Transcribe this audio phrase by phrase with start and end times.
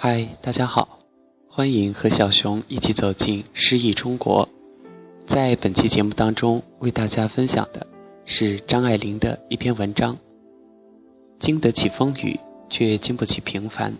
[0.00, 1.00] 嗨，大家好，
[1.48, 4.48] 欢迎和小熊一起走进诗意中国。
[5.26, 7.84] 在本期节目当中，为大家分享的
[8.24, 10.14] 是张爱玲的一篇文章，
[11.40, 12.38] 《经得起风雨，
[12.70, 13.92] 却经不起平凡》。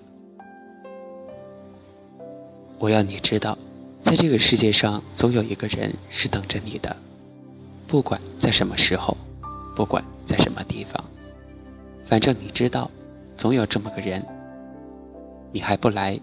[2.79, 3.59] 我要你知道，
[4.01, 6.97] 在这个世界上，总有一个人是等着你的，
[7.89, 9.17] 不管在什么时候，
[9.75, 11.05] 不管在什么地方，
[12.07, 12.89] 反正你知道，
[13.37, 14.25] 总有这么个人。
[15.51, 16.21] 你还不来，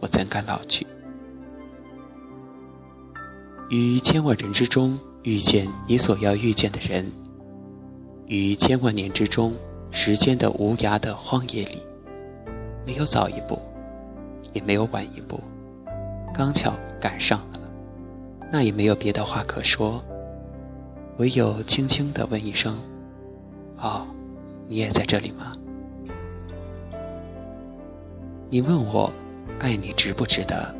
[0.00, 0.86] 我怎敢老去？
[3.70, 7.10] 于千万人之中遇见你所要遇见的人，
[8.26, 9.52] 于千万年之中，
[9.90, 11.82] 时间的无涯的荒野里，
[12.86, 13.60] 没有早一步，
[14.52, 15.40] 也没有晚一步，
[16.32, 17.60] 刚巧赶上了，
[18.50, 20.02] 那也没有别的话可说，
[21.18, 22.78] 唯有轻轻地问一声
[23.76, 24.06] ：“哦，
[24.66, 25.52] 你也在这里吗？”
[28.50, 29.12] 你问我，
[29.60, 30.74] 爱你值不值得？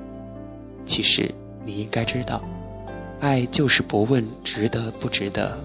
[0.87, 1.31] 其实
[1.67, 2.43] 你应该知道，
[3.21, 5.59] 爱就是不问值得不值得。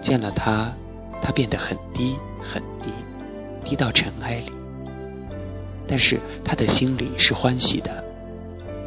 [0.00, 0.72] 见了他，
[1.20, 2.90] 他变得很低很低，
[3.64, 4.52] 低到尘埃里。
[5.86, 8.02] 但是他的心里是欢喜的，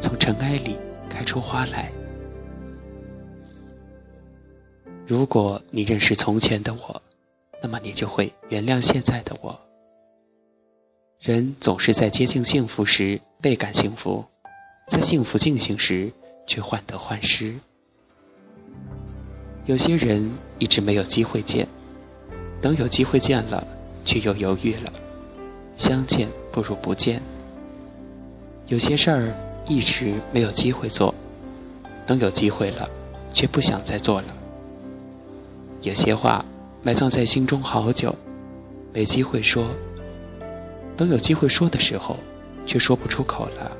[0.00, 0.76] 从尘埃里
[1.08, 1.92] 开出花来。
[5.06, 7.00] 如果你认识从前的我，
[7.62, 9.56] 那么你就会原谅现在的我。
[11.22, 14.24] 人总是在接近幸福时倍感幸福，
[14.88, 16.10] 在幸福进行时
[16.48, 17.54] 却患得患失。
[19.66, 21.64] 有些人一直没有机会见，
[22.60, 23.64] 等有机会见了，
[24.04, 24.92] 却又犹豫了。
[25.76, 27.22] 相见不如不见。
[28.66, 29.32] 有些事儿
[29.68, 31.14] 一直没有机会做，
[32.04, 32.90] 等有机会了，
[33.32, 34.36] 却不想再做了。
[35.82, 36.44] 有些话
[36.82, 38.12] 埋葬在心中好久，
[38.92, 39.68] 没机会说。
[40.96, 42.16] 等有机会说的时候，
[42.66, 43.72] 却说不出口了。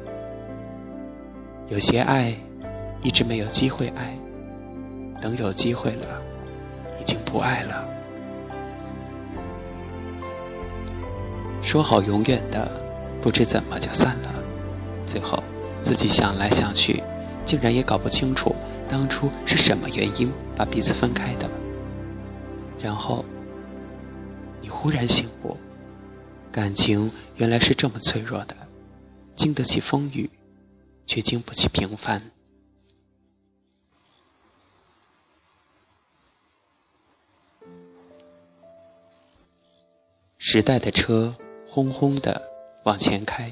[1.69, 2.35] 有些爱，
[3.03, 4.17] 一直没有机会爱；
[5.21, 6.23] 等有机会了，
[7.01, 7.89] 已经不爱了。
[11.63, 12.71] 说好永远的，
[13.23, 14.35] 不知怎么就散了。
[15.07, 15.43] 最后，
[15.81, 17.03] 自己想来想去，
[17.45, 18.55] 竟然也搞不清楚
[18.89, 21.49] 当初是什么原因把彼此分开的。
[22.79, 23.25] 然后，
[24.61, 25.57] 你忽然醒悟。
[26.53, 28.55] 感情原来是这么脆弱的，
[29.35, 30.29] 经得起风雨，
[31.07, 32.31] 却经不起平凡。
[40.37, 41.35] 时代的车
[41.67, 42.43] 轰轰的
[42.85, 43.51] 往前开，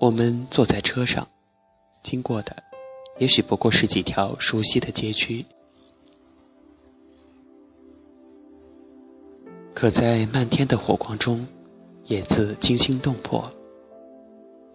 [0.00, 1.28] 我们坐在车上，
[2.02, 2.60] 经过的
[3.18, 5.46] 也许不过是几条熟悉的街区。
[9.82, 11.44] 可在漫天的火光中，
[12.04, 13.50] 也自惊心动魄。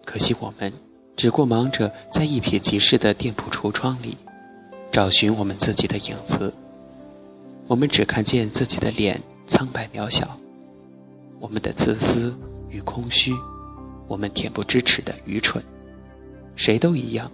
[0.04, 0.70] 可惜我们
[1.16, 4.14] 只顾忙着在一瞥即逝的店铺橱窗里，
[4.92, 6.52] 找寻我们自己的影子。
[7.68, 10.38] 我们只看见自己的脸苍白渺小，
[11.40, 12.36] 我们的自私
[12.68, 13.32] 与空虚，
[14.08, 15.64] 我们恬不知耻的愚蠢。
[16.54, 17.32] 谁都一样，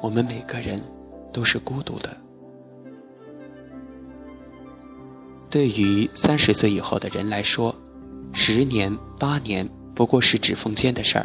[0.00, 0.80] 我们每个人
[1.32, 2.16] 都是孤独的。
[5.50, 7.74] 对于三十岁以后的人来说，
[8.34, 11.24] 十年八年不过是指缝间的事儿；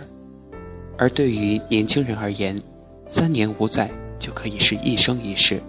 [0.98, 2.58] 而对于年轻人而言，
[3.06, 5.62] 三年五载就可以是一生一世。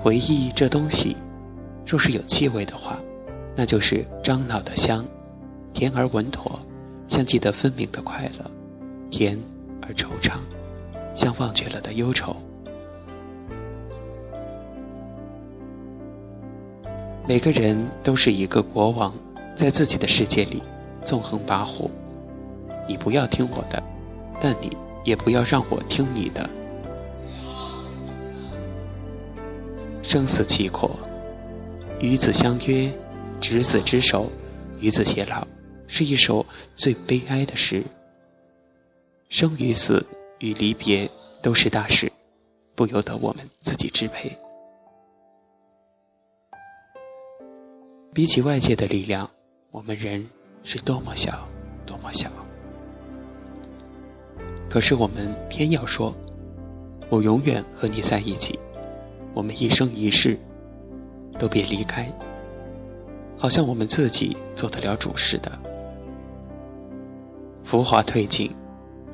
[0.00, 1.16] 回忆这东西，
[1.86, 2.98] 若是有气味的话，
[3.54, 5.04] 那就是樟脑的香，
[5.72, 6.58] 甜而稳妥，
[7.06, 8.50] 像记得分明的快乐；
[9.08, 9.38] 甜
[9.80, 10.32] 而惆怅，
[11.14, 12.34] 像忘却了的忧愁。
[17.24, 19.14] 每个人都是一个国王，
[19.54, 20.60] 在自己的世界里
[21.04, 21.88] 纵横跋扈。
[22.88, 23.80] 你不要听我的，
[24.40, 26.50] 但你也不要让我听你的。
[30.02, 30.90] 生死契阔，
[32.00, 32.92] 与子相约，
[33.40, 34.28] 执子之手，
[34.80, 35.46] 与子偕老，
[35.86, 36.44] 是一首
[36.74, 37.84] 最悲哀的诗。
[39.28, 40.04] 生与死
[40.40, 41.08] 与离别
[41.40, 42.10] 都是大事，
[42.74, 44.36] 不由得我们自己支配。
[48.14, 49.30] 比起外界的力量，
[49.70, 50.28] 我们人
[50.62, 51.48] 是多么小，
[51.86, 52.30] 多么小。
[54.68, 56.14] 可是我们偏要说
[57.08, 58.58] ：“我永远和你在一起，
[59.32, 60.38] 我们一生一世
[61.38, 62.06] 都别离开。”
[63.38, 65.50] 好像我们自己做得了主似的。
[67.64, 68.54] 浮华褪尽，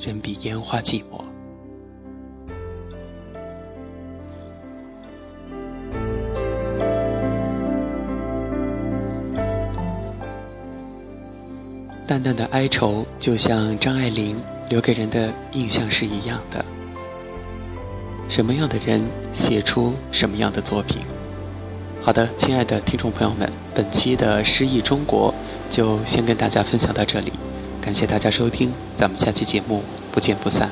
[0.00, 1.22] 人比烟花寂寞。
[12.08, 14.34] 淡淡的哀愁，就像张爱玲
[14.70, 16.64] 留给人的印象是一样的。
[18.30, 21.02] 什么样的人写出什么样的作品？
[22.00, 25.34] 好的，亲爱的听众朋友们，本期的诗意中国
[25.68, 27.30] 就先跟大家分享到这里，
[27.78, 30.70] 感谢大家收听，咱们下期节目不见不散。